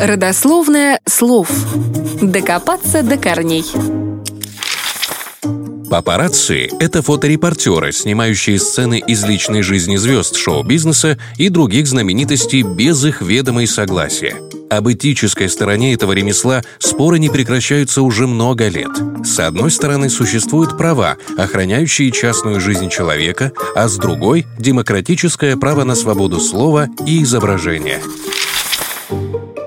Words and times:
Родословное 0.00 1.00
слов. 1.06 1.50
Докопаться 2.22 3.02
до 3.02 3.16
корней. 3.16 3.64
Папарацци— 5.90 6.70
это 6.80 7.02
фоторепортеры, 7.02 7.92
снимающие 7.92 8.60
сцены 8.60 9.02
из 9.04 9.24
личной 9.24 9.62
жизни 9.62 9.96
звезд 9.96 10.36
шоу-бизнеса 10.36 11.18
и 11.36 11.48
других 11.48 11.88
знаменитостей 11.88 12.62
без 12.62 13.04
их 13.04 13.22
ведома 13.22 13.64
и 13.64 13.66
согласия. 13.66 14.36
Об 14.70 14.88
этической 14.88 15.48
стороне 15.48 15.94
этого 15.94 16.12
ремесла 16.12 16.62
споры 16.78 17.18
не 17.18 17.28
прекращаются 17.28 18.02
уже 18.02 18.28
много 18.28 18.68
лет. 18.68 18.90
С 19.24 19.40
одной 19.40 19.72
стороны, 19.72 20.08
существуют 20.08 20.78
права, 20.78 21.16
охраняющие 21.36 22.12
частную 22.12 22.60
жизнь 22.60 22.88
человека, 22.88 23.50
а 23.74 23.88
с 23.88 23.96
другой— 23.96 24.46
демократическое 24.58 25.56
право 25.56 25.82
на 25.82 25.96
свободу 25.96 26.38
слова 26.38 26.88
и 27.04 27.24
изображения. 27.24 28.00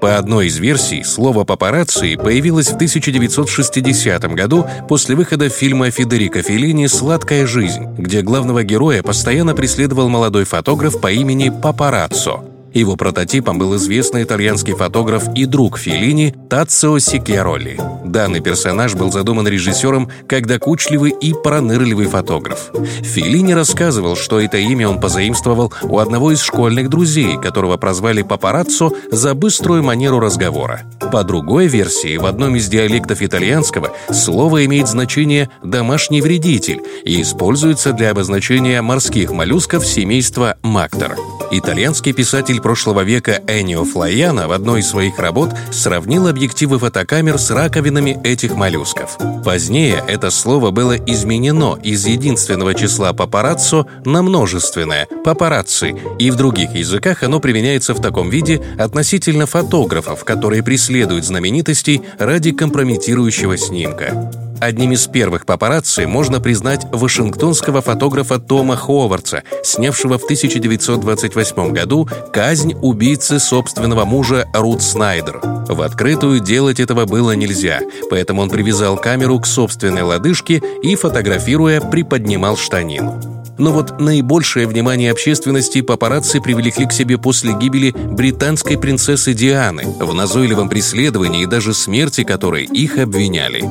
По 0.00 0.16
одной 0.16 0.46
из 0.46 0.56
версий, 0.56 1.04
слово 1.04 1.44
«папарацци» 1.44 2.16
появилось 2.16 2.68
в 2.68 2.76
1960 2.76 4.34
году 4.34 4.64
после 4.88 5.14
выхода 5.14 5.50
фильма 5.50 5.90
Федерико 5.90 6.42
Феллини 6.42 6.86
«Сладкая 6.86 7.46
жизнь», 7.46 7.84
где 7.98 8.22
главного 8.22 8.62
героя 8.62 9.02
постоянно 9.02 9.54
преследовал 9.54 10.08
молодой 10.08 10.44
фотограф 10.44 11.02
по 11.02 11.12
имени 11.12 11.50
Папараццо– 11.50 12.44
его 12.80 12.96
прототипом 12.96 13.58
был 13.58 13.76
известный 13.76 14.22
итальянский 14.22 14.74
фотограф 14.74 15.28
и 15.34 15.46
друг 15.46 15.78
Феллини 15.78 16.34
Тацио 16.48 16.98
Сикьяролли. 16.98 17.80
Данный 18.04 18.40
персонаж 18.40 18.94
был 18.94 19.10
задуман 19.10 19.46
режиссером 19.48 20.10
как 20.28 20.46
докучливый 20.46 21.12
и 21.12 21.32
пронырливый 21.32 22.06
фотограф. 22.06 22.70
Феллини 23.02 23.52
рассказывал, 23.52 24.16
что 24.16 24.40
это 24.40 24.58
имя 24.58 24.88
он 24.88 25.00
позаимствовал 25.00 25.72
у 25.82 25.98
одного 25.98 26.32
из 26.32 26.40
школьных 26.40 26.88
друзей, 26.88 27.38
которого 27.40 27.76
прозвали 27.76 28.22
папараццо 28.22 28.90
за 29.10 29.34
быструю 29.34 29.82
манеру 29.82 30.20
разговора. 30.20 30.82
По 31.12 31.22
другой 31.22 31.68
версии, 31.68 32.16
в 32.16 32.26
одном 32.26 32.56
из 32.56 32.68
диалектов 32.68 33.22
итальянского 33.22 33.92
слово 34.10 34.64
имеет 34.66 34.88
значение 34.88 35.48
«домашний 35.62 36.20
вредитель» 36.20 36.80
и 37.04 37.22
используется 37.22 37.92
для 37.92 38.10
обозначения 38.10 38.82
морских 38.82 39.30
моллюсков 39.30 39.86
семейства 39.86 40.56
мактор. 40.62 41.16
Итальянский 41.52 42.12
писатель 42.12 42.60
прошлого 42.60 43.02
века 43.02 43.40
Энио 43.46 43.84
Флайяна 43.84 44.48
в 44.48 44.52
одной 44.52 44.80
из 44.80 44.88
своих 44.88 45.20
работ 45.20 45.50
сравнил 45.70 46.26
объективы 46.26 46.80
фотокамер 46.80 47.38
с 47.38 47.52
раковинами 47.52 48.18
этих 48.24 48.56
моллюсков. 48.56 49.16
Позднее 49.44 50.02
это 50.08 50.30
слово 50.30 50.72
было 50.72 50.96
изменено 50.96 51.78
из 51.80 52.04
единственного 52.04 52.74
числа 52.74 53.12
папараццо 53.12 53.86
на 54.04 54.22
множественное– 54.22 55.06
папарацци, 55.24 55.94
и 56.18 56.32
в 56.32 56.34
других 56.34 56.74
языках 56.74 57.22
оно 57.22 57.38
применяется 57.38 57.94
в 57.94 58.02
таком 58.02 58.28
виде 58.28 58.60
относительно 58.76 59.46
фотографов, 59.46 60.24
которые 60.24 60.64
преследуют 60.64 60.95
знаменитостей 61.24 62.02
ради 62.18 62.52
компрометирующего 62.52 63.56
снимка. 63.56 64.30
Одним 64.60 64.92
из 64.92 65.06
первых 65.06 65.44
папарацци 65.44 66.06
можно 66.06 66.40
признать 66.40 66.86
вашингтонского 66.90 67.82
фотографа 67.82 68.38
Тома 68.38 68.76
Ховардса, 68.76 69.42
снявшего 69.62 70.18
в 70.18 70.24
1928 70.24 71.72
году 71.72 72.08
казнь 72.32 72.74
убийцы 72.80 73.38
собственного 73.38 74.04
мужа 74.04 74.48
Рут 74.54 74.82
Снайдер. 74.82 75.40
В 75.68 75.82
открытую 75.82 76.40
делать 76.40 76.80
этого 76.80 77.04
было 77.04 77.32
нельзя, 77.32 77.80
поэтому 78.08 78.42
он 78.42 78.50
привязал 78.50 78.96
камеру 78.96 79.38
к 79.40 79.46
собственной 79.46 80.02
лодыжке 80.02 80.62
и, 80.82 80.94
фотографируя, 80.96 81.80
приподнимал 81.80 82.56
штанину. 82.56 83.35
Но 83.58 83.72
вот 83.72 84.00
наибольшее 84.00 84.66
внимание 84.66 85.10
общественности 85.10 85.80
папарацци 85.80 86.40
привлекли 86.40 86.86
к 86.86 86.92
себе 86.92 87.18
после 87.18 87.54
гибели 87.54 87.90
британской 87.92 88.78
принцессы 88.78 89.32
Дианы, 89.32 89.84
в 90.00 90.14
назойливом 90.14 90.68
преследовании 90.68 91.42
и 91.42 91.46
даже 91.46 91.74
смерти 91.74 92.24
которой 92.24 92.64
их 92.64 92.98
обвиняли. 92.98 93.64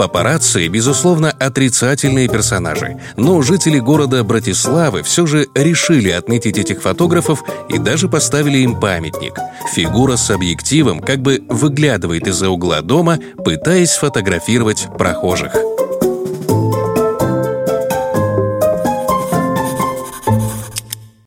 Папарацци, 0.00 0.66
безусловно, 0.68 1.30
отрицательные 1.30 2.26
персонажи, 2.26 2.98
но 3.16 3.42
жители 3.42 3.78
города 3.78 4.24
Братиславы 4.24 5.02
все 5.02 5.26
же 5.26 5.48
решили 5.54 6.08
отметить 6.08 6.56
этих 6.56 6.80
фотографов 6.80 7.42
и 7.68 7.76
даже 7.76 8.08
поставили 8.08 8.58
им 8.58 8.80
памятник. 8.80 9.34
Фигура 9.74 10.16
с 10.16 10.30
объективом 10.30 11.00
как 11.00 11.20
бы 11.20 11.42
выглядывает 11.48 12.26
из-за 12.26 12.48
угла 12.48 12.80
дома, 12.80 13.18
пытаясь 13.44 13.90
сфотографировать 13.90 14.88
прохожих. 14.96 15.54